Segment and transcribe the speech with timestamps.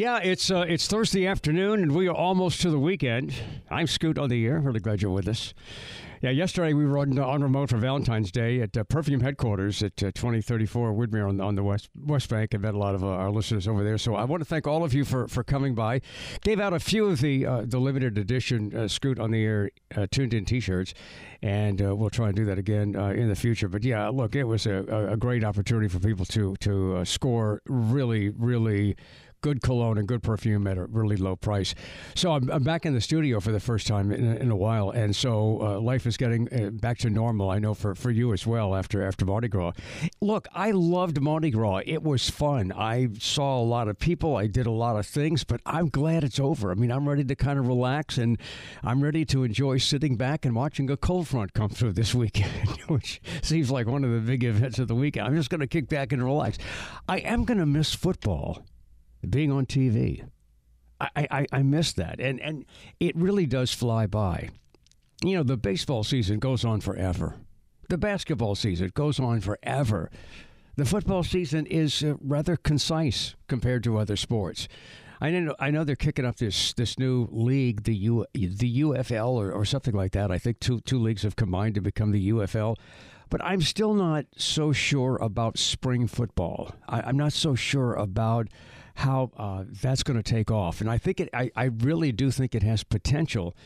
[0.00, 3.34] Yeah, it's uh, it's Thursday afternoon, and we are almost to the weekend.
[3.70, 4.58] I'm Scoot on the air.
[4.58, 5.52] Really glad you're with us.
[6.22, 10.02] Yeah, yesterday we were on, on remote for Valentine's Day at uh, Perfume headquarters at
[10.02, 12.54] uh, 2034 Woodmere on, on the West West Bank.
[12.54, 14.66] I've had a lot of uh, our listeners over there, so I want to thank
[14.66, 16.00] all of you for, for coming by.
[16.42, 19.70] Gave out a few of the uh, the limited edition uh, Scoot on the air
[19.94, 20.94] uh, tuned in T-shirts,
[21.42, 23.68] and we'll try and do that again in the future.
[23.68, 28.30] But yeah, look, it was a, a great opportunity for people to to score really,
[28.30, 28.96] really
[29.40, 31.74] good cologne and good perfume at a really low price.
[32.14, 34.90] So I'm, I'm back in the studio for the first time in, in a while,
[34.90, 37.50] and so uh, life is getting uh, back to normal.
[37.50, 39.72] I know for, for you as well after after Mardi Gras.
[40.20, 41.82] Look, I loved Mardi Gras.
[41.86, 42.72] It was fun.
[42.72, 44.36] I saw a lot of people.
[44.36, 46.70] I did a lot of things, but I'm glad it's over.
[46.70, 48.38] I mean, I'm ready to kind of relax, and
[48.82, 52.80] I'm ready to enjoy sitting back and watching a cold front come through this weekend,
[52.88, 55.26] which seems like one of the big events of the weekend.
[55.26, 56.58] I'm just going to kick back and relax.
[57.08, 58.64] I am going to miss football
[59.28, 60.24] being on TV.
[61.00, 62.20] I, I, I miss that.
[62.20, 62.66] And, and
[62.98, 64.50] it really does fly by.
[65.22, 67.36] You know, the baseball season goes on forever,
[67.88, 70.10] the basketball season goes on forever.
[70.76, 74.68] The football season is uh, rather concise compared to other sports.
[75.20, 79.32] I know I know they're kicking up this this new league, the U the UFL
[79.32, 80.30] or, or something like that.
[80.30, 82.76] I think two two leagues have combined to become the UFL.
[83.28, 86.74] But I'm still not so sure about spring football.
[86.88, 88.48] I, I'm not so sure about
[88.94, 90.80] how uh, that's going to take off.
[90.80, 93.56] And I think it, I, I really do think it has potential,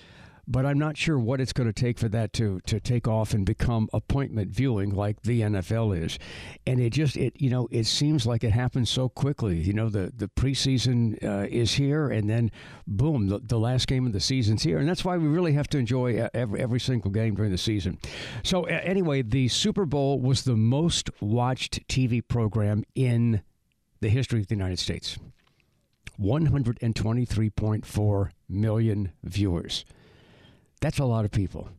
[0.47, 3.33] but I'm not sure what it's going to take for that to, to take off
[3.33, 6.19] and become appointment viewing like the NFL is.
[6.67, 9.57] And it just, it you know, it seems like it happens so quickly.
[9.57, 12.51] You know, the, the preseason uh, is here, and then
[12.87, 14.79] boom, the, the last game of the season's here.
[14.79, 17.99] And that's why we really have to enjoy every, every single game during the season.
[18.43, 23.43] So, uh, anyway, the Super Bowl was the most watched TV program in
[24.04, 25.16] the history of the United States.
[26.20, 29.84] 123.4 million viewers.
[30.81, 31.70] That's a lot of people.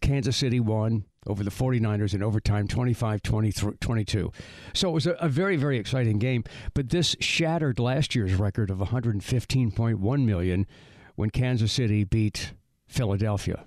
[0.00, 4.32] Kansas City won over the 49ers in overtime 25 22.
[4.72, 6.44] So it was a, a, very, very exciting game.
[6.72, 10.66] But this shattered last year's record of 115.1 million
[11.14, 12.54] when Kansas City beat
[12.86, 13.66] Philadelphia.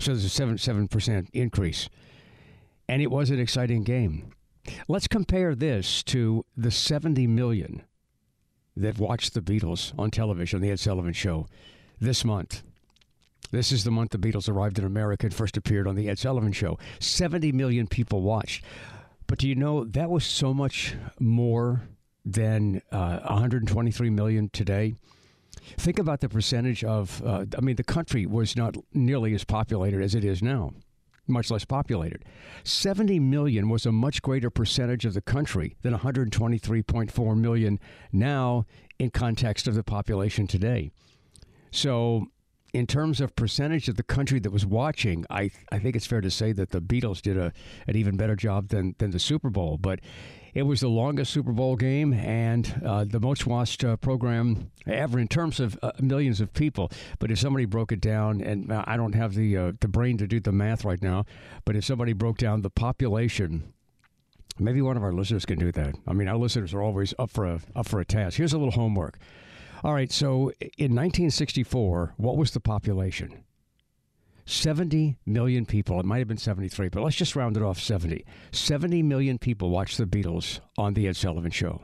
[0.00, 1.90] So there's a 7, 7% increase.
[2.88, 4.32] And it was an exciting game.
[4.86, 7.82] Let's compare this to the 70 million
[8.76, 11.46] that watched the Beatles on television, the Ed Sullivan Show,
[12.00, 12.62] this month.
[13.50, 16.18] This is the month the Beatles arrived in America and first appeared on the Ed
[16.18, 16.78] Sullivan Show.
[17.00, 18.64] 70 million people watched.
[19.26, 21.82] But do you know that was so much more
[22.24, 24.94] than uh, 123 million today?
[25.76, 30.02] Think about the percentage of, uh, I mean, the country was not nearly as populated
[30.02, 30.72] as it is now
[31.28, 32.24] much less populated.
[32.64, 37.78] 70 million was a much greater percentage of the country than 123.4 million
[38.12, 38.64] now
[38.98, 40.90] in context of the population today.
[41.70, 42.28] So,
[42.72, 46.20] in terms of percentage of the country that was watching, I I think it's fair
[46.20, 47.52] to say that the Beatles did a
[47.86, 49.78] an even better job than than the Super Bowl.
[49.78, 50.00] But
[50.54, 55.18] it was the longest Super Bowl game and uh, the most watched uh, program ever
[55.18, 56.90] in terms of uh, millions of people.
[57.18, 60.26] But if somebody broke it down, and I don't have the uh, the brain to
[60.26, 61.24] do the math right now,
[61.64, 63.72] but if somebody broke down the population.
[64.60, 65.94] Maybe one of our listeners can do that.
[66.08, 68.38] I mean, our listeners are always up for a up for a task.
[68.38, 69.16] Here's a little homework.
[69.84, 73.44] All right, so in 1964, what was the population?
[74.44, 76.00] 70 million people.
[76.00, 78.24] It might have been 73, but let's just round it off 70.
[78.50, 81.82] 70 million people watched the Beatles on The Ed Sullivan Show.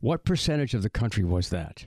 [0.00, 1.86] What percentage of the country was that?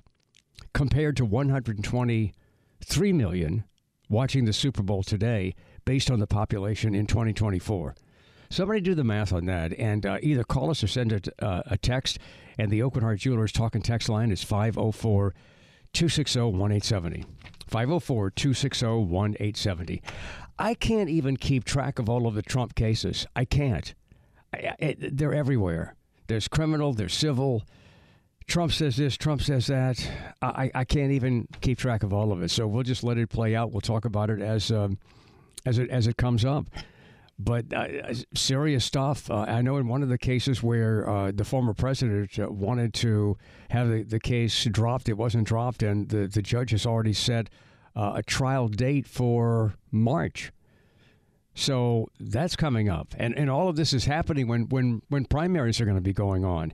[0.74, 3.64] Compared to 123 million
[4.10, 7.96] watching the Super Bowl today based on the population in 2024.
[8.50, 11.64] Somebody do the math on that and uh, either call us or send a, uh,
[11.66, 12.20] a text.
[12.58, 15.34] And the Aucoin Hart Jewelers talking text line is 504
[15.94, 17.26] 260 1870.
[17.68, 20.02] 504 260 1870.
[20.60, 23.26] I can't even keep track of all of the Trump cases.
[23.36, 23.94] I can't.
[24.54, 25.96] I, they're everywhere.
[26.28, 27.64] There's criminal, there's civil.
[28.48, 30.08] Trump says this, Trump says that.
[30.42, 32.52] I, I can't even keep track of all of it.
[32.52, 33.72] So we'll just let it play out.
[33.72, 34.98] We'll talk about it as um,
[35.66, 36.68] as it as it comes up.
[37.40, 39.30] But uh, serious stuff.
[39.30, 42.94] Uh, I know in one of the cases where uh, the former president uh, wanted
[42.96, 43.38] to
[43.70, 47.50] have the, the case dropped, it wasn't dropped, and the, the judge has already set
[47.96, 50.52] uh, a trial date for March.
[51.56, 55.80] So that's coming up, and and all of this is happening when when when primaries
[55.80, 56.74] are going to be going on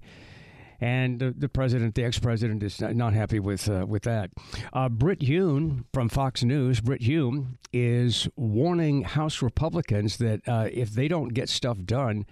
[0.81, 4.31] and the, the president, the ex-president, is not happy with uh, with that.
[4.71, 10.91] Uh, Brit Hume from Fox News, Brit Hume is warning House Republicans that uh, if
[10.91, 12.25] they don't get stuff done,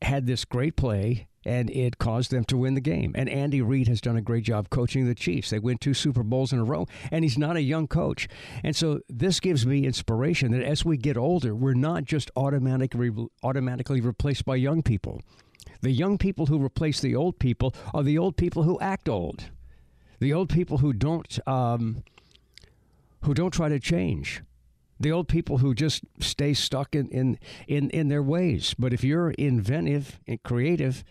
[0.02, 3.12] had this great play and it caused them to win the game.
[3.16, 5.50] And Andy Reid has done a great job coaching the Chiefs.
[5.50, 8.28] They win two Super Bowls in a row, and he's not a young coach.
[8.64, 13.12] And so this gives me inspiration that as we get older, we're not just automatically
[13.42, 15.22] automatically replaced by young people.
[15.82, 19.46] The young people who replace the old people are the old people who act old,
[20.20, 22.04] the old people who don't um,
[23.24, 24.44] who don't try to change
[25.00, 28.76] the old people who just stay stuck in, in, in, in their ways.
[28.78, 31.06] But if you're inventive and creative,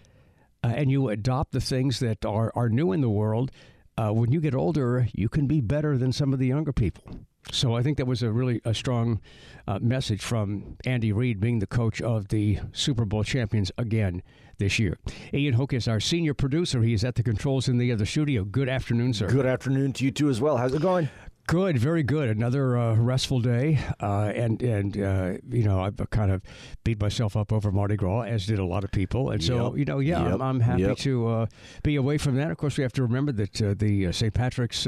[0.62, 3.50] uh, and you adopt the things that are, are new in the world,
[3.96, 7.04] uh, when you get older, you can be better than some of the younger people.
[7.50, 9.20] So I think that was a really a strong
[9.66, 14.22] uh, message from Andy Reid, being the coach of the Super Bowl champions again
[14.58, 14.98] this year.
[15.32, 16.82] Ian Hook is our senior producer.
[16.82, 18.44] He is at the controls in the other studio.
[18.44, 19.28] Good afternoon, sir.
[19.28, 20.56] Good afternoon to you too as well.
[20.58, 21.08] How's it going?
[21.48, 22.28] Good, very good.
[22.28, 26.42] Another uh, restful day, uh, and and uh, you know I've kind of
[26.84, 29.78] beat myself up over Mardi Gras, as did a lot of people, and so yep.
[29.78, 30.34] you know, yeah, yep.
[30.34, 30.98] I'm, I'm, happy yep.
[30.98, 31.46] to uh,
[31.82, 32.50] be away from that.
[32.50, 34.34] Of course, we have to remember that uh, the uh, St.
[34.34, 34.86] Patrick's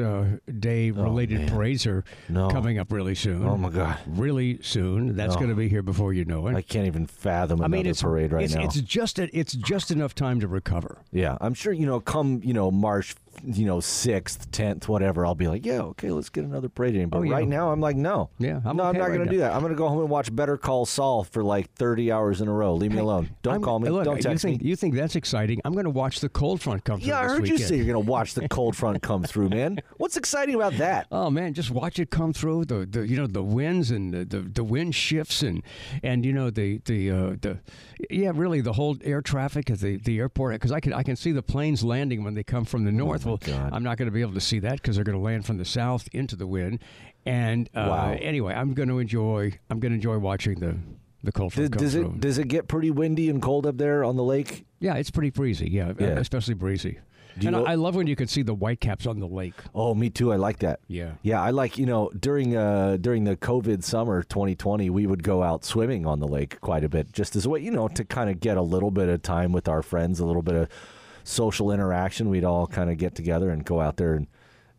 [0.59, 2.51] Day related oh, parades are no.
[2.51, 3.43] coming up really soon.
[3.47, 5.17] Oh my God, really soon.
[5.17, 6.55] That's going to be here before you know it.
[6.55, 8.65] I can't even fathom I mean, another it's, parade right it's, now.
[8.65, 10.99] It's just a, it's just enough time to recover.
[11.11, 12.01] Yeah, I'm sure you know.
[12.01, 13.15] Come you know March
[13.45, 17.09] you know, sixth, tenth, whatever, I'll be like, yeah, okay, let's get another parade in.
[17.09, 17.33] But oh, yeah.
[17.35, 19.39] right now, I'm like, no, yeah, I'm no, okay I'm not right going to do
[19.39, 19.53] that.
[19.53, 22.49] I'm going to go home and watch Better Call Saul for like 30 hours in
[22.49, 22.75] a row.
[22.75, 23.31] Leave me alone.
[23.43, 23.89] Don't I'm, call me.
[23.89, 24.69] Look, Don't text you think, me.
[24.69, 25.61] You think that's exciting?
[25.65, 27.09] I'm going to watch the cold front come through.
[27.09, 27.61] Yeah, I heard weekend.
[27.61, 29.79] you say you're going to watch the cold front come through, man.
[29.97, 31.07] What's exciting about that?
[31.11, 32.67] Oh man, just watch it come through.
[32.67, 35.63] The, the you know the winds and the, the, the wind shifts and
[36.03, 37.59] and you know the the uh, the
[38.09, 41.17] yeah really the whole air traffic at the the airport because I can I can
[41.17, 43.27] see the planes landing when they come from the north.
[43.31, 43.73] Oh well, God.
[43.73, 45.59] I'm not going to be able to see that because they're going to land from
[45.59, 46.81] the south into the wind.
[47.27, 48.17] And uh, Wow.
[48.21, 49.59] anyway, I'm going to enjoy.
[49.69, 50.77] I'm going to enjoy watching the
[51.23, 54.17] the cold Does, does it does it get pretty windy and cold up there on
[54.17, 54.65] the lake?
[54.81, 55.69] yeah, it's pretty breezy.
[55.69, 56.07] Yeah, Yeah.
[56.19, 56.99] especially breezy.
[57.39, 59.55] Do and you- I, I love when you can see the whitecaps on the lake.
[59.75, 60.33] Oh, me too.
[60.33, 60.81] I like that.
[60.89, 61.13] Yeah.
[61.23, 65.43] Yeah, I like you know during uh, during the COVID summer 2020, we would go
[65.43, 68.05] out swimming on the lake quite a bit, just as a way you know to
[68.05, 70.69] kind of get a little bit of time with our friends, a little bit of
[71.31, 72.29] social interaction.
[72.29, 74.27] We'd all kind of get together and go out there and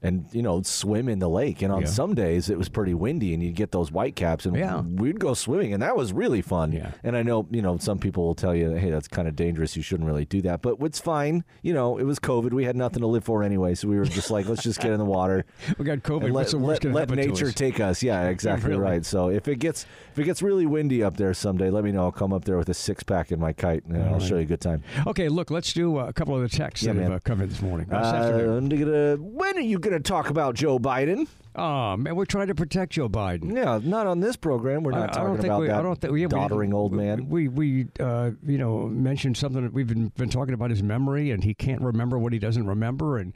[0.04, 1.62] and you know swim in the lake.
[1.62, 1.88] And on Yeah.
[1.88, 4.82] some days it was pretty windy, and you'd get those white caps, and Yeah.
[4.82, 6.72] we'd go swimming, and that was really fun.
[6.72, 6.92] Yeah.
[7.04, 9.76] And I know you know some people will tell you, hey, that's kind of dangerous.
[9.76, 11.44] You shouldn't really do that, but it's fine.
[11.62, 12.52] You know, it was COVID.
[12.54, 14.92] We had nothing to live for anyway, so we were just like, let's just get
[14.92, 15.46] in the water.
[15.78, 16.32] We got COVID.
[16.32, 17.54] Let, let, let nature us?
[17.54, 18.04] take us.
[18.04, 18.82] Yeah, exactly Really.
[18.82, 19.06] right.
[19.06, 22.04] So if it gets if it gets really windy up there someday, let me know.
[22.04, 24.22] I'll come up there with a six pack in my kite, and I'll right.
[24.22, 24.84] show you a good time.
[25.08, 27.12] Okay, look, let's do uh, a couple of the texts Yeah, that man.
[27.12, 27.88] have uh, in this morning.
[27.92, 28.58] Uh, this afternoon.
[28.58, 31.28] I'm gonna- when are you going to talk about Joe Biden?
[31.54, 33.54] Oh, man, we're trying to protect Joe Biden.
[33.54, 34.84] Yeah, not on this program.
[34.84, 36.74] We're not I talking don't think about we, that I don't think we, we- doddering
[36.74, 37.28] old man.
[37.28, 41.32] We we uh, you know mentioned something that we've been been talking about his memory
[41.32, 43.34] and he can't remember what he doesn't remember and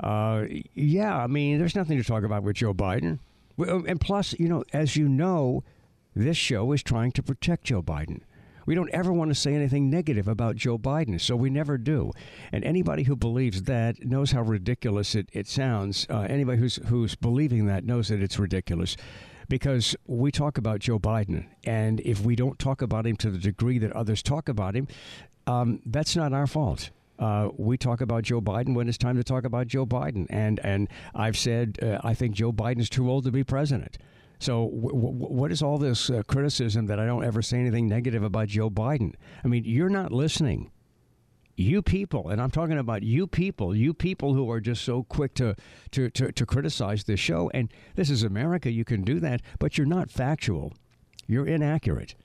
[0.00, 0.44] uh,
[0.74, 3.18] yeah, I mean there's nothing to talk about with Joe Biden.
[3.56, 5.62] And plus, you know, as you know,
[6.14, 8.20] this show is trying to protect Joe Biden.
[8.66, 12.12] We don't ever want to say anything negative about Joe Biden, so we never do.
[12.52, 16.06] And anybody who believes that knows how ridiculous it, it sounds.
[16.08, 18.96] Uh, anybody who's who's believing that knows that it's ridiculous
[19.48, 23.38] because we talk about Joe Biden, and if we don't talk about him to the
[23.38, 24.88] degree that others talk about him,
[25.46, 26.90] um, that's not our fault.
[27.18, 30.58] Uh, we talk about Joe Biden when it's time to talk about Joe Biden, and
[30.64, 33.98] and I've said uh, I think Joe Biden's too old to be president.
[34.44, 37.88] So w- w- what is all this uh, criticism that I don't ever say anything
[37.88, 39.14] negative about Joe Biden?
[39.42, 40.70] I mean, you're not listening
[41.56, 45.34] you people, and I'm talking about you people, you people who are just so quick
[45.34, 45.54] to,
[45.92, 47.48] to, to, to criticize this show.
[47.54, 50.72] And this is America, you can do that, but you're not factual.
[51.26, 52.16] You're inaccurate.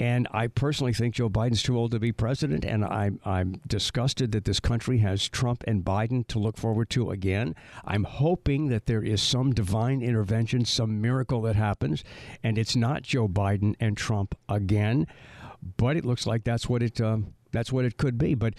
[0.00, 4.32] And I personally think Joe Biden's too old to be president, and I'm, I'm disgusted
[4.32, 7.54] that this country has Trump and Biden to look forward to again.
[7.84, 12.02] I'm hoping that there is some divine intervention, some miracle that happens,
[12.42, 15.06] and it's not Joe Biden and Trump again.
[15.76, 18.34] But it looks like that's what it um, that's what it could be.
[18.34, 18.54] But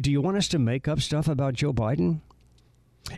[0.00, 2.20] do you want us to make up stuff about Joe Biden?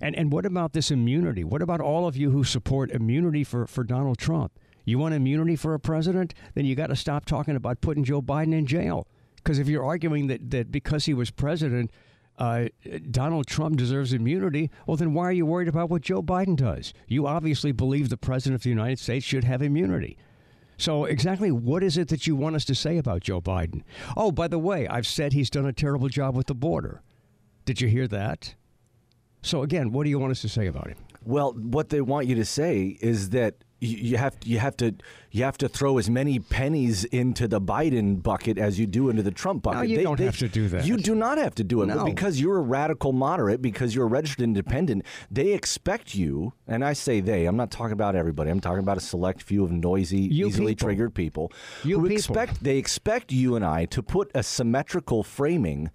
[0.03, 1.43] And and what about this immunity?
[1.43, 4.53] What about all of you who support immunity for, for Donald Trump?
[4.85, 6.35] You want immunity for a president?
[6.55, 9.07] Then you got to stop talking about putting Joe Biden in jail.
[9.37, 11.91] Because if you're arguing that, that because he was president,
[12.39, 12.67] uh,
[13.11, 16.93] Donald Trump deserves immunity, well, then why are you worried about what Joe Biden does?
[17.09, 20.17] You obviously believe the president of the United States should have immunity.
[20.79, 23.83] So, exactly what is it that you want us to say about Joe Biden?
[24.17, 27.03] Oh, by the way, I've said he's done a terrible job with the border.
[27.65, 28.55] Did you hear that?
[29.43, 30.97] So, again, what do you want us to say about him?
[31.25, 34.95] Well, what they want you to say is that you you have you have to
[35.31, 39.23] you have to throw as many pennies into the Biden bucket as you do into
[39.23, 39.89] the Trump bucket.
[39.89, 40.87] you don't have to do that.
[40.87, 41.87] You do not have to do it.
[41.87, 42.05] No.
[42.05, 46.53] because you're a radical moderate, because you're a registered independent, they expect you.
[46.69, 47.47] And I say they.
[47.47, 48.51] I'm not talking about everybody.
[48.51, 50.87] I'm talking about a select few of noisy, You easily people.
[50.89, 52.17] triggered people You who people.
[52.37, 55.91] expect they expect you and I to put a symmetrical framing.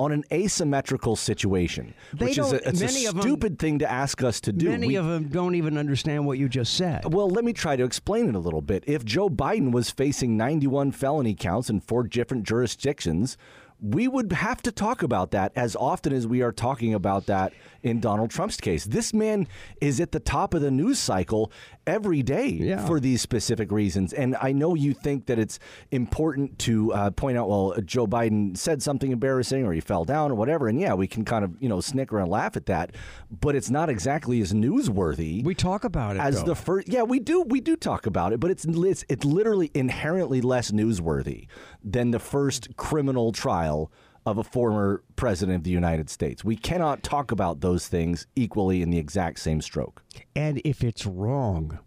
[0.00, 3.80] On an asymmetrical situation, They which is a, it's a many of 'em- stupid thing
[3.80, 4.70] to ask us to do.
[4.70, 7.12] Many We- of them don't even understand what you just said.
[7.12, 8.82] well, let me try to explain it a little bit.
[8.86, 13.36] If Joe Biden was facing 91 felony counts in four different jurisdictions,
[13.82, 17.52] we would have to talk about that as often as we are talking about that
[17.82, 18.84] in Donald Trump's case.
[18.84, 19.46] This man
[19.80, 21.50] is at the top of the news cycle
[21.86, 22.86] every day Yeah.
[22.86, 24.12] for these specific reasons.
[24.12, 25.58] And I know you think that it's
[25.90, 30.30] important to uh, point out, well, Joe Biden said something embarrassing or he fell down
[30.30, 30.68] or whatever.
[30.68, 32.94] And yeah, we can kind of, you know, snicker and laugh at that,
[33.30, 36.48] but it's not exactly as newsworthy we talk about it as though.
[36.48, 39.70] the first yeah we do we do talk about it but it's it's, it's literally
[39.74, 41.46] inherently less newsworthy
[41.82, 43.90] than the first criminal trial
[44.26, 46.44] of a former president of the United States.
[46.44, 50.02] We cannot talk about those things equally in the exact same stroke.
[50.36, 51.78] And if it's wrong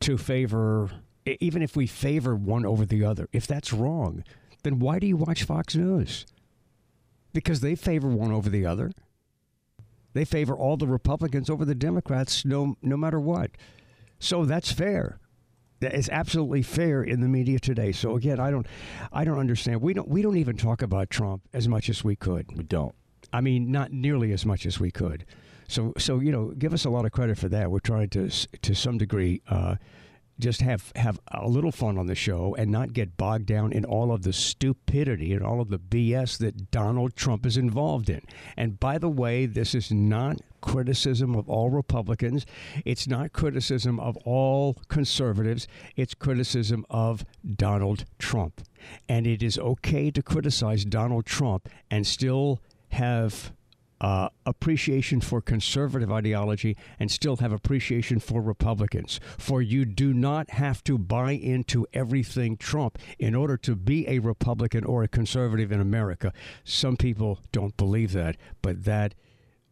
[0.00, 0.90] to favor,
[1.24, 4.22] even if we favor one over the other, if that's wrong,
[4.62, 6.26] then why do you watch Fox News?
[7.32, 8.92] Because they favor one over the other.
[10.12, 13.52] They favor all the Republicans over the Democrats, no, no matter what.
[14.18, 15.20] So that's fair.
[15.80, 17.92] That is absolutely fair in the media today.
[17.92, 18.66] So again, I don't,
[19.12, 19.80] I don't understand.
[19.80, 22.56] We don't, we don't even talk about Trump as much as we could.
[22.56, 22.94] We don't.
[23.32, 25.24] I mean, not nearly as much as we could.
[25.68, 27.70] So, so you know, give us a lot of credit for that.
[27.70, 29.76] We're trying to, to some degree, uh,
[30.38, 33.84] just have have a little fun on the show and not get bogged down in
[33.84, 38.22] all of the stupidity and all of the BS that Donald Trump is involved in.
[38.56, 42.46] And by the way, this is not criticism of all Republicans.
[42.84, 45.66] It's not criticism of all conservatives.
[45.96, 47.24] It's criticism of
[47.56, 48.62] Donald Trump.
[49.08, 52.60] And it is okay to criticize Donald Trump and still
[52.90, 53.52] have
[54.00, 59.20] uh, appreciation for conservative ideology and still have appreciation for Republicans.
[59.36, 64.20] For you do not have to buy into everything Trump in order to be a
[64.20, 66.32] Republican or a conservative in America.
[66.64, 69.14] Some people don't believe that, but that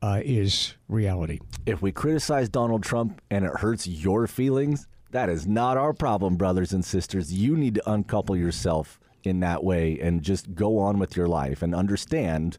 [0.02, 1.40] uh, is reality.
[1.64, 6.36] If we criticize Donald Trump and it hurts your feelings, that is not our problem,
[6.36, 7.32] brothers and sisters.
[7.32, 11.62] You need to uncouple yourself in that way and just go on with your life
[11.62, 12.58] and understand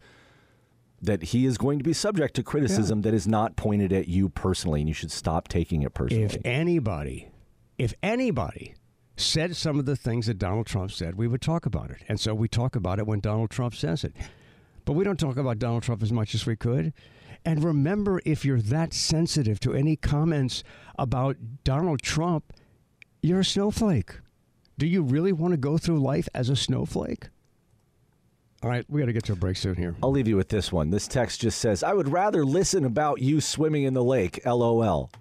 [1.01, 3.03] that he is going to be subject to criticism yeah.
[3.03, 6.25] that is not pointed at you personally, and you should stop taking it personally.
[6.25, 7.29] If anybody,
[7.77, 8.73] if anybody
[9.15, 11.97] said some of the things that Donald Trump said, we would talk about it.
[12.07, 14.15] And so we talk about it when Donald Trump says it.
[14.85, 16.93] But we don't talk about Donald Trump as much as we could.
[17.45, 20.63] And remember, if you're that sensitive to any comments
[20.97, 22.53] about Donald Trump,
[23.21, 24.19] you're a snowflake.
[24.77, 27.29] Do you really want to go through life as a snowflake?
[28.63, 29.95] All right, we got to get to a break soon here.
[30.01, 30.89] I'll leave you with this one.
[30.89, 35.11] This text just says, I would rather listen about you swimming in the lake, LOL.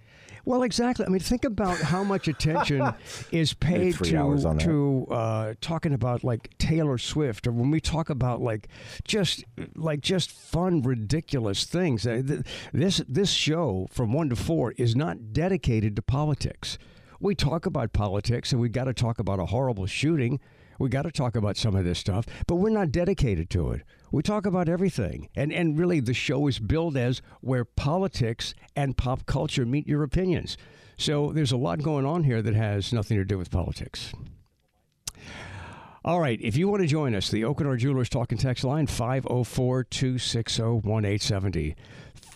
[0.47, 1.05] Well, exactly.
[1.05, 2.95] I mean, think about how much attention
[3.33, 8.41] is paid to to uh, talking about like Taylor Swift, or when we talk about
[8.41, 8.69] like
[9.05, 12.07] just like just fun, ridiculous things.
[12.07, 12.23] Uh,
[12.73, 16.79] this this show from one to four is not dedicated to politics.
[17.19, 20.39] We talk about politics, and we got to talk about a horrible shooting.
[20.79, 23.83] We got to talk about some of this stuff, but we're not dedicated to it.
[24.13, 25.29] We talk about everything.
[25.35, 30.03] And, and really, the show is billed as where politics and pop culture meet your
[30.03, 30.57] opinions.
[30.97, 34.13] So there's a lot going on here that has nothing to do with politics.
[36.05, 38.87] All right, if you want to join us, the Aucoin Hart Jewelers Talking Text line
[38.87, 41.75] 504 260 1870.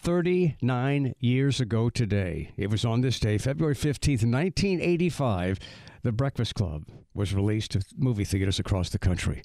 [0.02, 5.58] 39 years ago today, it was on this day, February 15th, 1985,
[6.02, 9.42] The Breakfast Club was released to movie theaters across the country.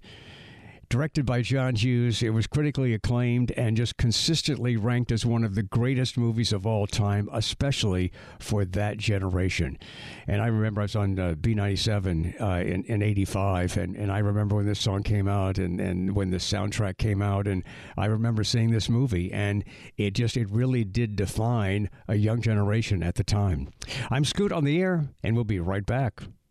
[0.89, 5.55] Directed by John Hughes, it was critically acclaimed and just consistently ranked as one of
[5.55, 9.79] the greatest movies of all time, especially for that generation.
[10.27, 14.19] And I remember I was on uh, B97 uh, in, in 85, and, and I
[14.19, 17.63] remember when this song came out and, and when the soundtrack came out, and
[17.97, 19.63] I remember seeing this movie, and
[19.97, 23.69] it just, it really did define a young generation at the time.
[24.11, 26.21] I'm Scoot on the air, and we'll be right back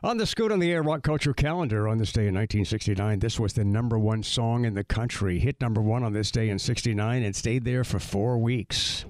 [0.00, 3.40] On the Scoot on the Air Rock Culture calendar on this day in 1969, this
[3.40, 5.40] was the number one song in the country.
[5.40, 9.04] Hit number one on this day in 69 and stayed there for four weeks.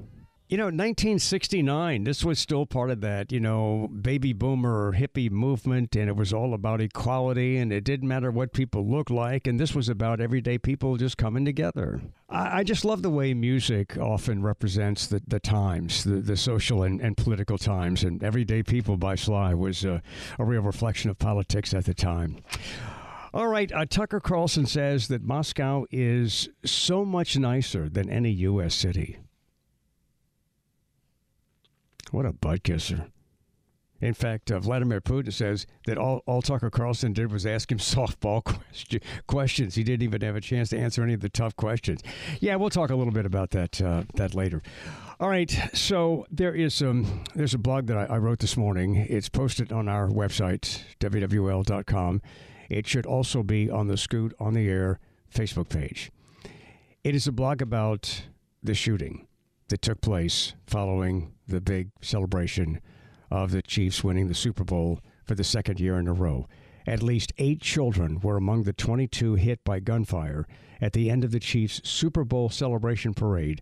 [0.50, 5.94] You know, 1969, this was still part of that, you know, baby boomer hippie movement,
[5.94, 9.60] and it was all about equality, and it didn't matter what people looked like, and
[9.60, 12.00] this was about everyday people just coming together.
[12.30, 16.82] I, I just love the way music often represents the, the times, the, the social
[16.82, 20.02] and, and political times, and Everyday People by Sly was a,
[20.38, 22.38] a real reflection of politics at the time.
[23.34, 28.74] All right, uh, Tucker Carlson says that Moscow is so much nicer than any U.S.
[28.74, 29.18] city.
[32.12, 33.08] What a butt kisser.
[34.00, 37.78] In fact, uh, Vladimir Putin says that all, all Tucker Carlson did was ask him
[37.78, 39.74] softball question, questions.
[39.74, 42.02] He didn't even have a chance to answer any of the tough questions.
[42.40, 44.62] Yeah, we'll talk a little bit about that uh, that later.
[45.20, 48.94] All right, so there is um, there's a blog that I, I wrote this morning.
[48.94, 52.22] It's posted on our website wwl.com.
[52.70, 55.00] It should also be on the Scoot on the Air
[55.34, 56.12] Facebook page.
[57.02, 58.22] It is a blog about
[58.62, 59.26] the shooting
[59.68, 62.80] that took place following the big celebration
[63.30, 66.46] of the Chiefs winning the Super Bowl for the second year in a row.
[66.86, 70.46] At least eight children were among the 22 hit by gunfire
[70.80, 73.60] at the end of the Chiefs' Super Bowl celebration parade,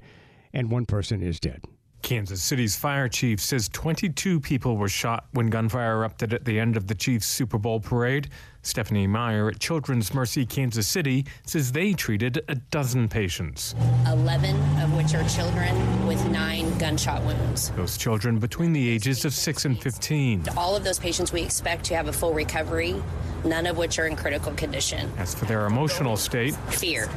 [0.53, 1.65] and one person is dead.
[2.07, 6.77] Kansas City's fire chief says 22 people were shot when gunfire erupted at the end
[6.77, 8.29] of the Chiefs' Super Bowl parade.
[8.63, 13.75] Stephanie Meyer at Children's Mercy Kansas City says they treated a dozen patients.
[14.07, 17.71] 11 of which are children with nine gunshot wounds.
[17.71, 20.45] Those children between the ages of 6 and 15.
[20.57, 23.03] All of those patients we expect to have a full recovery,
[23.45, 25.11] none of which are in critical condition.
[25.19, 27.09] As for their emotional state, fear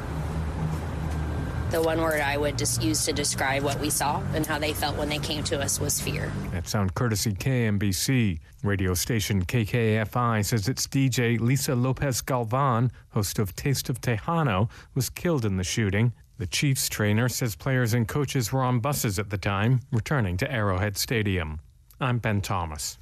[1.72, 4.74] the one word I would just use to describe what we saw and how they
[4.74, 6.32] felt when they came to us was fear.
[6.52, 8.40] That sound courtesy KMBC.
[8.64, 15.10] Radio station KKFI says its DJ Lisa Lopez Galvan, host of Taste of Tejano, was
[15.10, 16.12] killed in the shooting.
[16.38, 20.52] The Chiefs trainer says players and coaches were on buses at the time, returning to
[20.52, 21.60] Arrowhead Stadium.
[22.02, 22.98] I'm Ben Thomas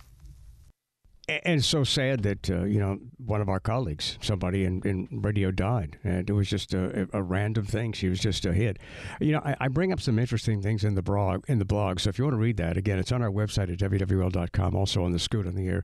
[1.28, 5.08] and it's so sad that uh, you know one of our colleagues, somebody in, in
[5.12, 7.92] radio, died, and it was just a, a, random thing.
[7.92, 8.80] She was just a hit.
[9.20, 11.44] You know, I, I, bring up some interesting things in the blog.
[11.50, 13.72] In the blog, so if you want to read that again, it's on our website
[13.72, 14.76] at wwl.com.
[14.76, 15.84] Also on the Scoot on the Air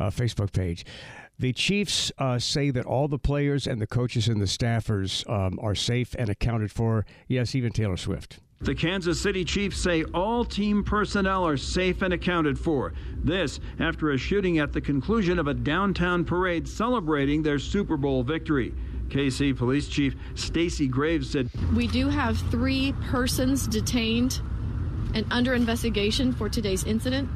[0.00, 0.84] uh, Facebook page.
[1.38, 5.58] The Chiefs uh, say that all the players and the coaches and the staffers um,
[5.62, 7.06] are safe and accounted for.
[7.28, 8.40] Yes, even Taylor Swift.
[8.62, 12.92] The Kansas City Chiefs say all team personnel are safe and accounted for.
[13.16, 18.22] This after a shooting at the conclusion of a downtown parade celebrating their Super Bowl
[18.22, 18.74] victory.
[19.08, 24.42] KC Police Chief Stacy Graves said, We do have three persons detained
[25.14, 27.30] and under investigation for today's incident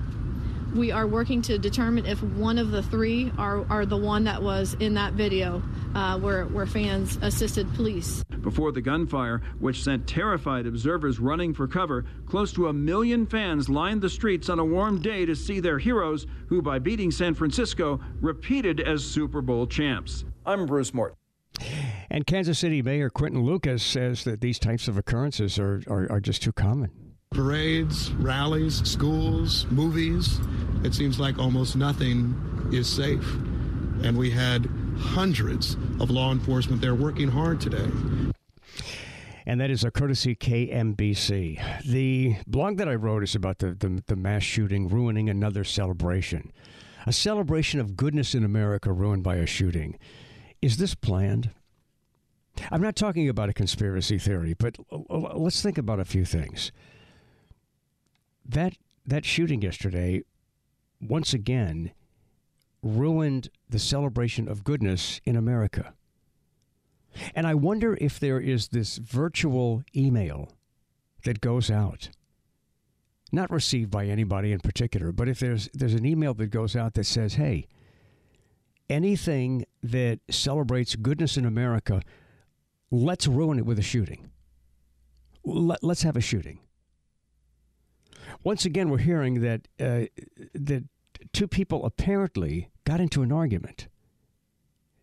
[0.75, 4.43] we are working to determine if one of the three are, are the one that
[4.43, 5.63] was in that video
[5.95, 8.24] uh, where, where fans assisted police.
[8.45, 13.71] Before the gunfire, which sent terrified observers running for cover, close to a million fans
[13.71, 17.33] lined the streets on a warm day to see their heroes, who by beating San
[17.33, 20.27] Francisco, repeated as Super Bowl champs.
[20.45, 21.17] I'm Bruce Morton.
[22.11, 26.21] And Kansas City Mayor Quinton Lucas says that these types of occurrences are, are, are
[26.21, 26.91] just too common
[27.31, 30.39] parades, rallies, schools, movies.
[30.85, 33.27] It seems like almost nothing is safe.
[34.05, 37.89] And we had hundreds of law enforcement there working hard today.
[39.47, 41.83] And that is a courtesy KMBC.
[41.85, 46.51] The blog that I wrote is about the, the, the mass shooting ruining another celebration.
[47.07, 49.99] A celebration of goodness in America ruined by a shooting.
[50.63, 51.51] Is this planned?
[52.71, 54.79] I'm not talking about a conspiracy theory, but
[55.11, 56.73] let's think about a few things
[58.47, 58.75] that
[59.07, 60.23] that shooting yesterday
[61.01, 61.93] once again
[62.85, 65.95] ruined the celebration of goodness in America.
[67.35, 70.53] And I wonder if there is this virtual email
[71.25, 72.11] that goes out,
[73.33, 76.95] not received by anybody in particular, but if there's there's an email that goes out
[76.95, 77.67] that says, "Hey,
[78.91, 82.03] anything that celebrates goodness in America,
[82.91, 84.31] let's ruin it with a shooting.
[85.45, 86.59] Let, us have a shooting."
[88.43, 90.07] once again, we're hearing that uh,
[90.55, 90.85] that
[91.33, 93.89] two people apparently got into an argument,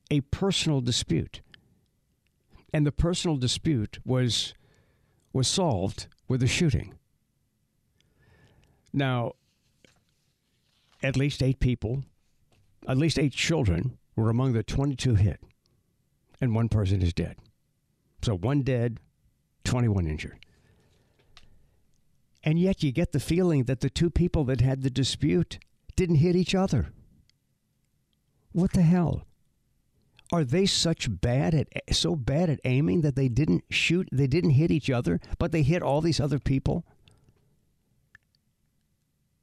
[0.10, 1.42] a personal dispute,
[2.74, 4.54] and the personal dispute was
[5.34, 6.94] was solved with a shooting.
[8.94, 9.34] Now,
[11.02, 12.04] at least eight people,
[12.88, 15.40] at least eight children were among the 22 hit,
[16.42, 17.38] and one person is dead.
[18.22, 19.00] So one dead,
[19.64, 20.38] 21 injured.
[22.44, 25.60] And yet you get the feeling that the two people that had the dispute
[26.02, 26.90] didn't hit each other.
[28.54, 29.22] What the hell?
[30.34, 34.52] Are they such bad at so bad at aiming that they didn't shoot they didn't
[34.62, 36.86] hit each other, but they hit all these other people?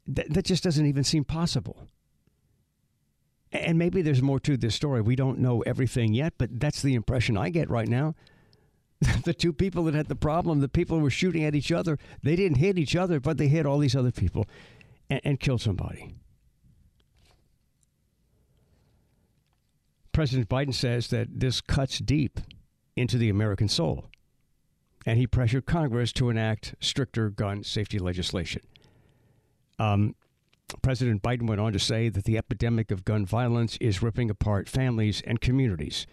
[0.09, 1.87] That, that just doesn't even seem possible.
[3.53, 5.01] And maybe there's more to this story.
[5.01, 8.17] We don't know everything yet, but that's the impression I get right now.
[9.25, 11.99] the two people that had the problem, the people who were shooting at each other,
[12.25, 14.47] they didn't hit each other, but they hit all these other people
[15.09, 16.15] and, and killed somebody.
[20.19, 22.41] President Biden says that this cuts deep
[22.97, 24.07] into the American soul,
[25.07, 28.63] and he pressured Congress to enact stricter gun safety legislation.
[29.79, 30.17] Um,
[30.83, 34.69] President Biden went on to say that the epidemic of gun violence is ripping apart
[34.69, 36.05] families and communities.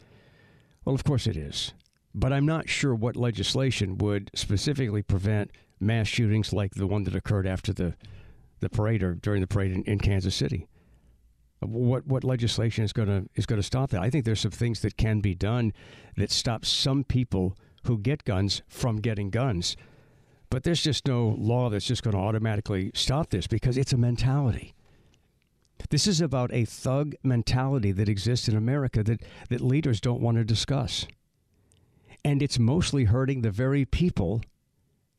[0.85, 1.73] Well, of course it is
[2.15, 7.15] but I'm not sure what legislation would specifically prevent mass shootings like the one that
[7.15, 7.95] occurred after the,
[8.61, 10.67] the parade or during the parade in, in Kansas City.
[11.61, 14.01] What what legislation is going to is going to stop that?
[14.01, 15.73] I think there's some things that can be done
[16.17, 19.75] that stop some people who get guns from getting guns.
[20.49, 23.97] But there's just no law that's just going to automatically stop this because it's a
[23.97, 24.73] mentality.
[25.89, 30.37] This is about a thug mentality that exists in America that, that leaders don't want
[30.37, 31.05] to discuss.
[32.23, 34.41] And it's mostly hurting the very people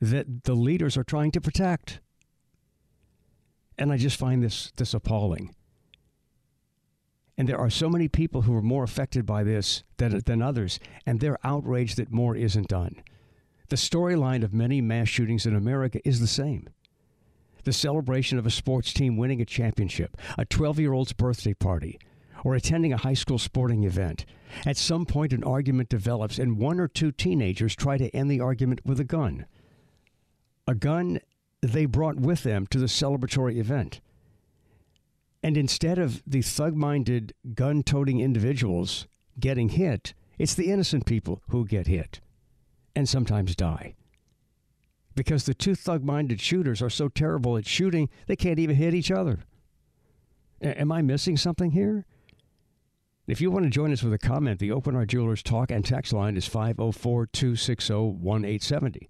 [0.01, 2.01] that the leaders are trying to protect.
[3.79, 5.55] And I just find this, this appalling.
[7.38, 10.81] And there are so many people who are more affected by this than, than others,
[11.05, 13.03] and they're outraged that more isn't done.
[13.68, 16.68] The storyline of many mass shootings in America is the same
[17.66, 21.99] the celebration of a sports team winning a championship, a 12 year old's birthday party,
[22.44, 24.25] or attending a high school sporting event.
[24.64, 28.40] At some point, an argument develops, and one or two teenagers try to end the
[28.40, 29.46] argument with a gun.
[30.68, 31.18] A gun
[31.61, 34.01] they brought with them to the celebratory event.
[35.46, 39.06] And instead of the thug minded, gun toting individuals
[39.38, 42.18] getting hit, it's the innocent people who get hit
[42.96, 43.94] and sometimes die.
[45.14, 48.92] Because the two thug minded shooters are so terrible at shooting, they can't even hit
[48.92, 49.38] each other.
[50.62, 52.06] A- am I missing something here?
[53.28, 55.85] If you want to join us with a comment, the Aucoin Hart Jewelers talk and
[55.85, 59.09] text line is 504 260 1870.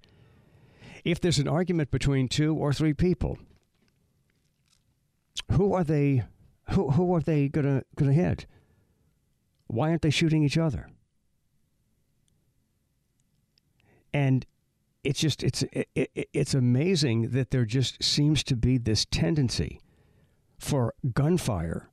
[1.03, 3.39] If there's an argument between two or three people,
[5.53, 6.25] who are they
[6.71, 8.47] who who are they gonna gonna hit?
[9.67, 10.89] Why aren't they shooting each other?
[14.13, 14.47] And
[15.05, 19.81] it's just it's it, it, it's amazing that there just seems to be this tendency
[20.59, 21.91] for gunfire,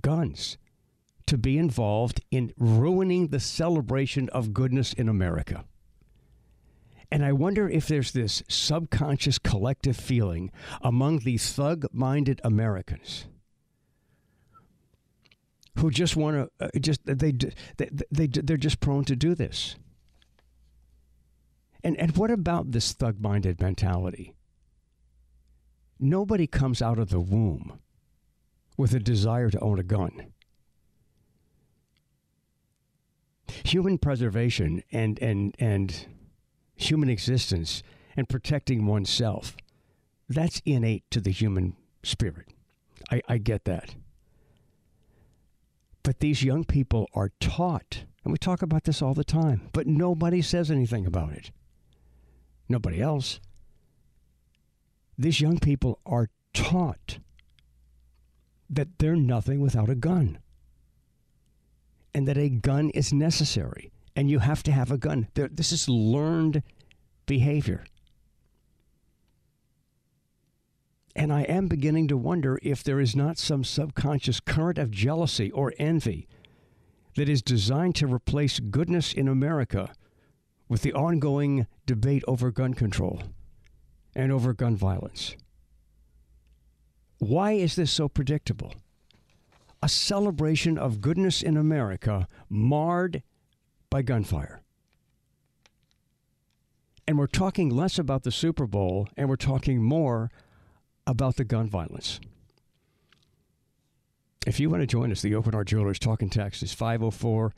[0.00, 0.58] guns,
[1.26, 5.64] to be involved in ruining the celebration of goodness in America.
[7.10, 10.50] And I wonder if there's this subconscious collective feeling
[10.82, 13.26] among these thug minded Americans
[15.78, 17.32] who just want to, uh, just, they,
[17.76, 19.76] they, they, they're just prone to do this.
[21.84, 24.34] And, and what about this thug minded mentality?
[26.00, 27.78] Nobody comes out of the womb
[28.76, 30.32] with a desire to own a gun.
[33.64, 36.06] Human preservation and, and, and
[36.76, 37.82] human existence
[38.16, 39.56] and protecting oneself.
[40.28, 42.48] That's innate to the human spirit.
[43.10, 43.94] I, I get that.
[46.02, 49.86] But these young people are taught, and we talk about this all the time, but
[49.86, 51.50] nobody says anything about it.
[52.68, 53.40] Nobody else.
[55.18, 57.18] These young people are taught
[58.68, 60.38] that they're nothing without a gun
[62.14, 65.28] and that a gun is necessary and you have to have a gun.
[65.34, 66.62] There, this is learned
[67.26, 67.84] behavior.
[71.14, 75.50] And I am beginning to wonder if there is not some subconscious current of jealousy
[75.50, 76.26] or envy
[77.16, 79.92] that is designed to replace goodness in America
[80.68, 83.22] with the ongoing debate over gun control
[84.14, 85.36] and over gun violence.
[87.18, 88.74] Why is this so predictable?
[89.82, 93.22] A celebration of goodness in America marred
[93.96, 94.60] by gunfire.
[97.08, 100.30] And we're talking less about the Super Bowl and we're talking more
[101.06, 102.20] about the gun violence.
[104.46, 107.54] If you want to join us, the Aucoin Hart Jewelers Talking Text is 504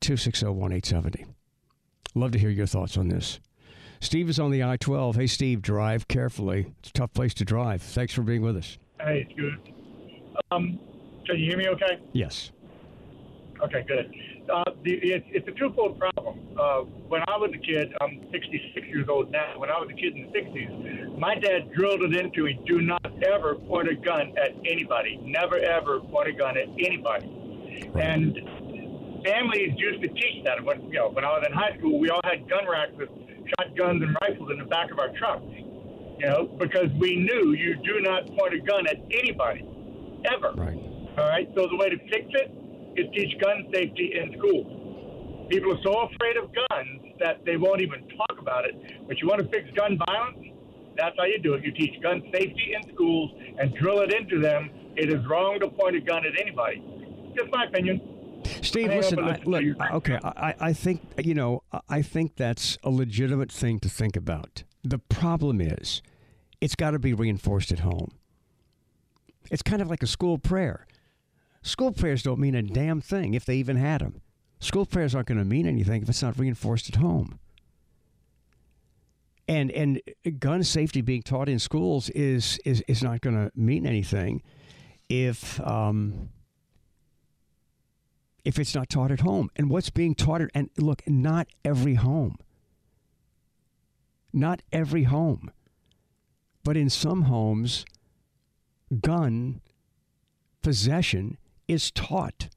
[0.00, 1.24] 260 1870.
[2.16, 3.38] Love to hear your thoughts on this.
[4.00, 5.14] Steve is on the I 12.
[5.14, 6.74] Hey, Steve, drive carefully.
[6.80, 7.80] It's a tough place to drive.
[7.80, 8.76] Thanks for being with us.
[9.00, 9.72] Hey, it's good.
[10.50, 10.80] Um,
[11.26, 12.00] can you hear me okay?
[12.12, 12.50] Yes.
[13.64, 14.12] Okay, good.
[14.52, 16.40] Uh, the, it, it's a twofold problem.
[16.58, 19.58] Uh, when I was a kid, I'm 66 years old now.
[19.58, 22.80] When I was a kid in the 60s, my dad drilled it into me: do
[22.80, 25.18] not ever point a gun at anybody.
[25.22, 27.26] Never ever point a gun at anybody.
[27.98, 28.36] And
[29.24, 30.62] families used to teach that.
[30.62, 33.08] When you know, when I was in high school, we all had gun racks with
[33.58, 35.44] shotguns and rifles in the back of our trucks.
[36.18, 39.66] You know, because we knew you do not point a gun at anybody,
[40.32, 40.52] ever.
[40.56, 40.78] Right.
[41.18, 41.48] All right.
[41.54, 42.52] So the way to fix it
[42.96, 45.48] is teach gun safety in schools.
[45.50, 48.74] People are so afraid of guns that they won't even talk about it.
[49.06, 50.38] But you want to fix gun violence?
[50.96, 51.64] That's how you do it.
[51.64, 54.70] You teach gun safety in schools and drill it into them.
[54.96, 56.82] It is wrong to point a gun at anybody.
[57.36, 58.00] Just my opinion.
[58.62, 59.18] Steve, listen.
[59.18, 60.18] I, look, okay.
[60.22, 61.62] I, I think you know.
[61.88, 64.62] I think that's a legitimate thing to think about.
[64.82, 66.00] The problem is,
[66.60, 68.12] it's got to be reinforced at home.
[69.50, 70.85] It's kind of like a school prayer.
[71.66, 74.22] School prayers don't mean a damn thing if they even had them.
[74.60, 77.40] School prayers aren't going to mean anything if it's not reinforced at home.
[79.48, 80.00] And and
[80.38, 84.42] gun safety being taught in schools is is is not going to mean anything
[85.08, 86.28] if um,
[88.44, 89.50] if it's not taught at home.
[89.56, 92.38] And what's being taught at, and look, not every home.
[94.32, 95.50] Not every home.
[96.62, 97.84] But in some homes,
[99.00, 99.60] gun
[100.62, 102.48] possession is taught.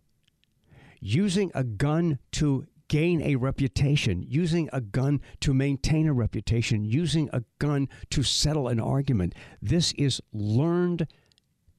[1.02, 7.30] Using a gun to gain a reputation, using a gun to maintain a reputation, using
[7.32, 9.34] a gun to settle an argument.
[9.62, 11.08] This is learned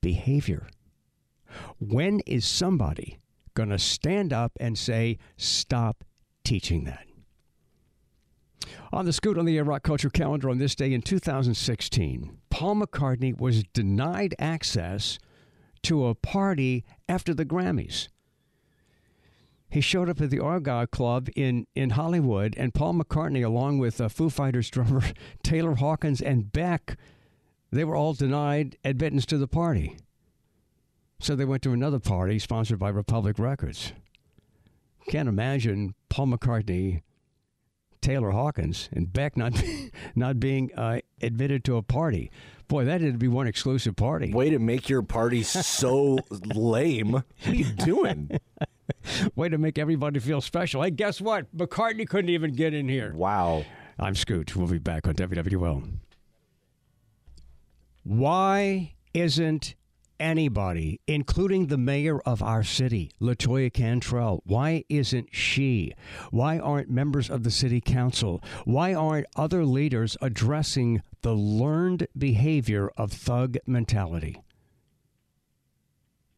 [0.01, 0.69] behavior.
[1.79, 3.19] When is somebody
[3.55, 6.05] going to stand up and say, stop
[6.45, 7.07] teaching that?
[8.93, 13.38] On the Scoot on the Rock Culture calendar on this day in 2016, Paul McCartney
[13.38, 15.19] was denied access
[15.83, 18.09] to a party after the Grammys.
[19.69, 24.01] He showed up at the Argyle Club in, in Hollywood, and Paul McCartney, along with
[24.01, 25.03] uh, Foo Fighters drummer
[25.45, 26.97] Taylor Hawkins and Beck,
[27.71, 29.97] they were all denied admittance to the party.
[31.21, 33.93] So they went to another party sponsored by Republic Records.
[35.09, 37.03] Can't imagine Paul McCartney,
[38.01, 39.53] Taylor Hawkins, and Beck not
[40.15, 42.31] not being uh, admitted to a party.
[42.69, 44.33] Boy, that would be one exclusive party.
[44.33, 46.19] Way to make your party so
[46.55, 47.13] lame.
[47.13, 48.31] What are you doing?
[49.35, 50.83] Way to make everybody feel special.
[50.83, 51.55] Hey, guess what?
[51.57, 53.13] McCartney couldn't even get in here.
[53.15, 53.65] Wow.
[53.99, 54.55] I'm Scoot.
[54.57, 55.89] We'll be back on WWL.
[58.05, 59.75] Why isn't
[60.21, 65.95] anybody, including the mayor of our city, Latoya Cantrell, why isn't she?
[66.31, 68.43] Why aren't members of the city council?
[68.65, 74.41] Why aren't other leaders addressing the learned behavior of thug mentality?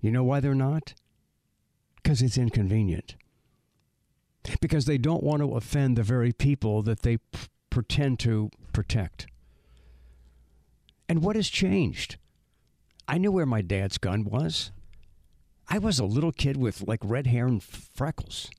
[0.00, 0.94] You know why they're not?
[1.96, 3.16] Because it's inconvenient.
[4.60, 9.26] Because they don't want to offend the very people that they p- pretend to protect.
[11.08, 12.16] And what has changed?
[13.08, 14.70] I knew where my dad's gun was.
[15.68, 18.50] I was a little kid with like red hair and freckles.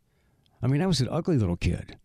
[0.62, 1.97] I mean, I was an ugly little kid.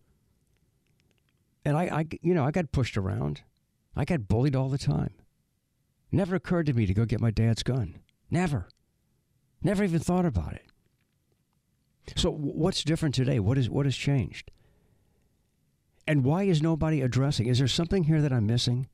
[1.64, 3.42] And I, I, you know, I got pushed around.
[3.94, 5.12] I got bullied all the time.
[6.10, 8.00] Never occurred to me to go get my dad's gun.
[8.30, 8.68] Never.
[9.62, 10.64] Never even thought about it.
[12.16, 13.38] So what's different today?
[13.38, 14.50] What is what has changed?
[16.06, 17.46] And why is nobody addressing?
[17.46, 18.88] Is there something here that I'm missing?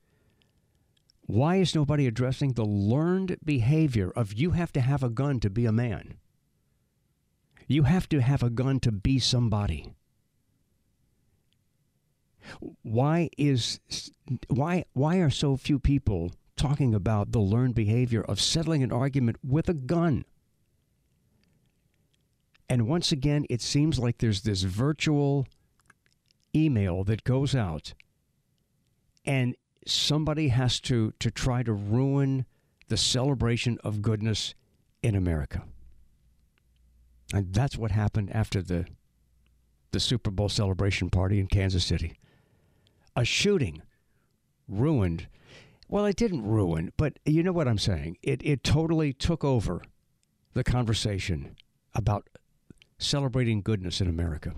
[1.26, 5.50] Why is nobody addressing the learned behavior of you have to have a gun to
[5.50, 6.14] be a man?
[7.66, 9.94] You have to have a gun to be somebody.
[12.82, 13.80] Why is
[14.48, 19.38] why why are so few people talking about the learned behavior of settling an argument
[19.42, 20.26] with a gun?
[22.68, 25.46] And once again, it seems like there's this virtual
[26.54, 27.94] email that goes out
[29.24, 32.46] and somebody has to, to try to ruin
[32.88, 34.54] the celebration of goodness
[35.02, 35.62] in America.
[37.32, 38.86] And that's what happened after the,
[39.90, 42.18] the Super Bowl celebration party in Kansas City.
[43.16, 43.82] A shooting
[44.68, 45.28] ruined.
[45.88, 48.18] Well, it didn't ruin, but you know what I'm saying?
[48.22, 49.82] It, it totally took over
[50.52, 51.56] the conversation
[51.94, 52.28] about
[52.98, 54.54] celebrating goodness in America.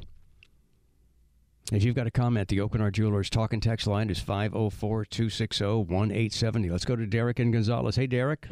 [1.73, 5.65] If you've got a comment, the Aucoin Hart Jewelers talking text line is 504 260
[5.65, 6.71] 1870.
[6.71, 7.97] Let's go to Derek and Gonzales.
[7.97, 8.47] Hey, Derek.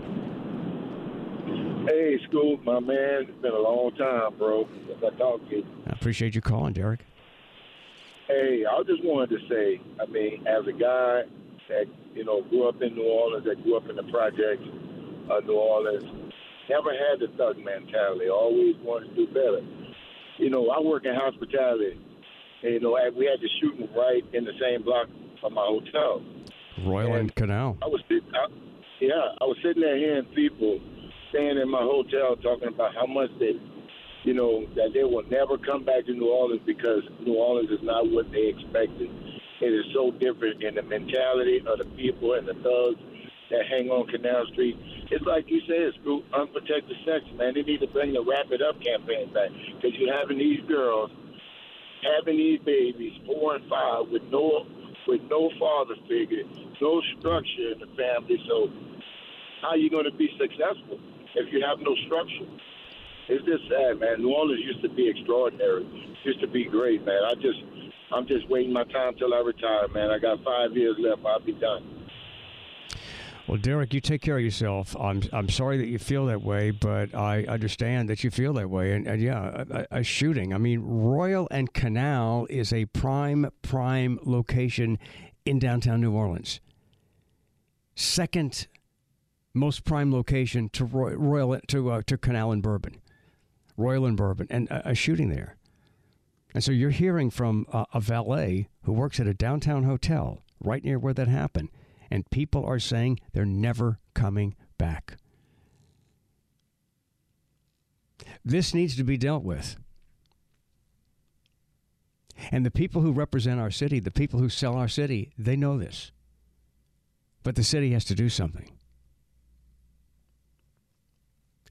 [1.87, 3.27] Hey, Scoop, my man.
[3.29, 5.67] It's been a long time, bro, since I talked to you.
[5.87, 7.05] I appreciate you calling, Derek.
[8.27, 11.23] Hey, I just wanted to say, I mean, as a guy
[11.69, 11.85] that,
[12.17, 14.67] you know, grew up in New Orleans, that grew up in the projects
[15.31, 16.03] of New Orleans,
[16.69, 19.61] never had the thug mentality, always wanted to do better.
[20.39, 22.01] You know, I work in hospitality
[22.65, 25.09] you know, we had the shooting right in the same block
[25.41, 26.25] from my hotel.
[26.85, 27.77] Royal and Canal.
[27.83, 28.47] I was sitting, I,
[29.01, 30.81] yeah, I was sitting there hearing people
[31.29, 33.61] staying in my hotel talking about how much they,
[34.25, 37.83] you know, that they will never come back to New Orleans because New Orleans is
[37.83, 39.11] not what they expected.
[39.61, 43.01] It is so different in the mentality of the people and the thugs
[43.51, 44.77] that hang on Canal Street.
[45.13, 46.01] It's like you said, it's
[46.33, 47.55] unprotected sex, man.
[47.55, 51.11] They need to bring the Wrap It Up campaign back because you're having these girls–
[52.05, 54.67] having these babies, four and five, with no
[55.07, 56.45] with no father figure,
[56.81, 58.41] no structure in the family.
[58.49, 58.69] So
[59.61, 61.01] how are you going to be successful
[61.35, 62.49] if you have no structure?
[63.29, 64.21] It's just sad, man.
[64.21, 65.85] New Orleans used to be extraordinary.
[66.25, 67.21] Used to be great, man.
[67.25, 67.61] I just
[68.13, 70.11] I'm just waiting my time till I retire, man.
[70.11, 71.25] I got five years left.
[71.25, 71.94] I'll be done.
[73.47, 74.97] Well, Derek, you take care of yourself.
[74.99, 78.71] I'm I'm sorry that you feel that way, but I understand that you feel that
[78.71, 78.93] way.
[78.93, 80.55] And, and yeah, a, a, shooting.
[80.55, 84.99] I mean, Royal and Canal is a prime prime location
[85.45, 86.61] in downtown New Orleans.
[87.95, 88.67] Second
[89.53, 93.03] most prime location to Royal, Royal to uh, to Canal and Bourbon,
[93.77, 95.57] Royal and Bourbon, and a, a shooting there.
[96.55, 100.83] And so you're hearing from uh, a valet who works at a downtown hotel right
[100.83, 101.69] near where that happened
[102.15, 105.17] and people are saying they're never coming back.
[108.45, 109.75] This needs to be dealt with.
[112.53, 115.77] And the people who represent our city, the people who sell our city, they know
[115.77, 116.13] this.
[117.43, 118.71] But the city has to do something.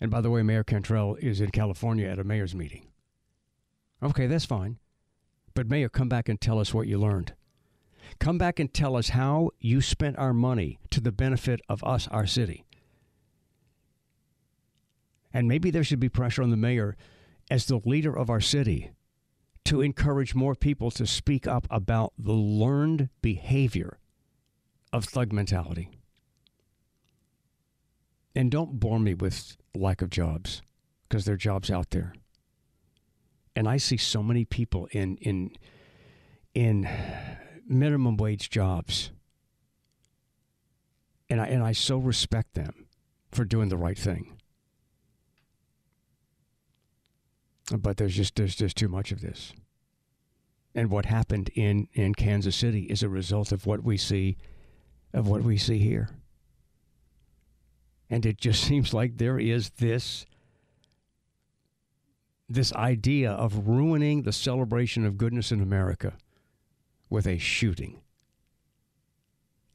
[0.02, 2.88] And by the way, Mayor Cantrell is in California at a mayor's meeting.
[4.04, 4.78] Okay, that's fine.
[5.54, 7.32] But, Mayor, come back and tell us what you learned.
[8.20, 12.08] Come back and tell us how you spent our money to the benefit of us,
[12.10, 12.66] our city.
[15.34, 16.96] And maybe there should be pressure on the mayor
[17.50, 18.92] as the leader of our city
[19.66, 23.98] to encourage more people to speak up about the learned behavior
[24.92, 25.90] of thug mentality.
[28.36, 30.62] And don't bore me with lack of jobs
[31.08, 32.14] because there are jobs out there.
[33.56, 35.52] And I see so many people in in
[36.54, 36.90] in
[37.68, 39.12] minimum wage jobs.
[41.30, 42.88] And I and I so respect them
[43.32, 44.38] for doing the right thing.
[47.76, 49.54] But there's just there's just too much of this.
[50.76, 54.38] And what happened in, in Kansas City is a result of what we see
[55.14, 56.10] of what we see here.
[58.10, 60.26] And it just seems like there is this
[62.50, 66.14] this idea of ruining the celebration of goodness in America
[67.14, 68.02] with a shooting.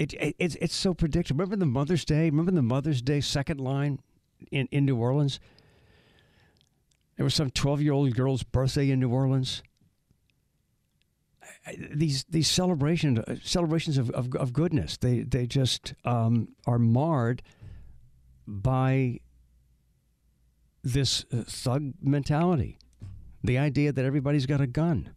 [0.01, 1.39] It, it, it's, it's so predictable.
[1.39, 2.25] Remember the Mother's Day?
[2.25, 4.01] Remember the Mother's Day second line
[4.51, 5.39] in, in New Orleans?
[7.17, 9.63] There was some 12 year old girl's birthday in New Orleans.
[11.93, 17.43] These these celebrations celebrations of, of, of goodness they they just um, are marred
[18.47, 19.21] by
[20.83, 22.79] this uh, thug mentality,
[23.43, 25.11] the idea that everybody's got a gun,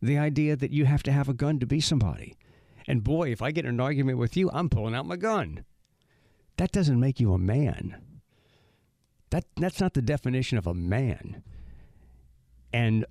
[0.00, 2.36] the idea that you have to have a gun to be somebody,
[2.86, 5.64] and boy, if I get in an argument with you, I'm pulling out my gun.
[6.56, 7.96] That doesn't make you a man.
[9.30, 11.42] That that's not the definition of a man.
[12.72, 13.04] And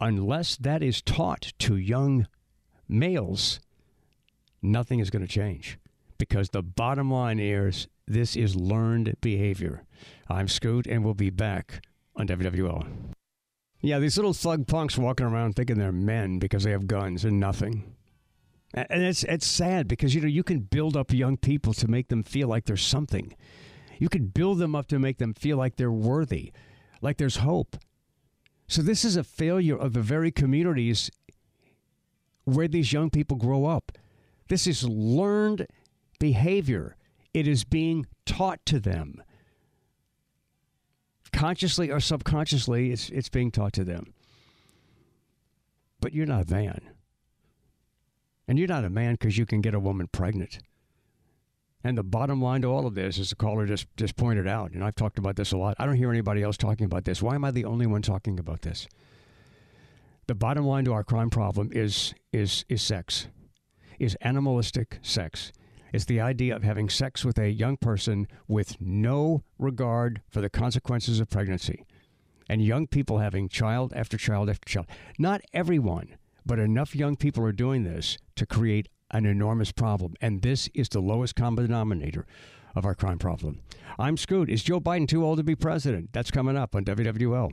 [0.00, 2.26] unless that is taught to young
[2.88, 3.60] males,
[4.60, 5.78] nothing is going to change.
[6.18, 9.84] Because the bottom line is this is learned behavior.
[10.28, 11.84] I'm Scoot, and we'll be back
[12.16, 12.86] on WWL.
[13.84, 17.38] Yeah, these little thug punks walking around thinking they're men because they have guns and
[17.38, 17.94] nothing.
[18.72, 22.08] And it's it's sad because you know you can build up young people to make
[22.08, 23.36] them feel like there's something.
[23.98, 26.50] You can build them up to make them feel like they're worthy,
[27.02, 27.76] like there's hope.
[28.68, 31.10] So this is a failure of the very communities
[32.44, 33.92] where these young people grow up.
[34.48, 35.66] This is learned
[36.18, 36.96] behavior.
[37.34, 39.22] It is being taught to them.
[41.34, 44.14] Consciously or subconsciously, it's, it's being taught to them.
[46.00, 46.80] But you're not a man.
[48.46, 50.60] And you're not a man because you can get a woman pregnant.
[51.82, 54.72] And the bottom line to all of this, as the caller just, just pointed out,
[54.72, 57.20] and I've talked about this a lot, I don't hear anybody else talking about this.
[57.20, 58.86] Why am I the only one talking about this?
[60.26, 63.28] The bottom line to our crime problem is is is sex,
[63.98, 65.52] is animalistic sex.
[65.94, 70.50] It's the idea of having sex with a young person with no regard for the
[70.50, 71.84] consequences of pregnancy.
[72.48, 74.86] And young people having child after child after child.
[75.20, 80.14] Not everyone, but enough young people are doing this to create an enormous problem.
[80.20, 82.26] And this is the lowest common denominator
[82.74, 83.60] of our crime problem.
[83.96, 84.50] I'm Scoot.
[84.50, 86.12] Is Joe Biden too old to be president?
[86.12, 87.52] That's coming up on WWL.